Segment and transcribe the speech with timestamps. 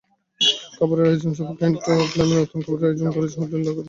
[0.75, 3.79] খাবারের আয়োজনসার্ফ and turf নামে নতুন খাবারের আয়োজন করেছে হোটেল ঢাকা রিজেন্সি।